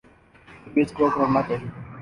حفیظ 0.65 0.89
کو 0.95 1.03
کرونا 1.13 1.41
کی 1.47 1.55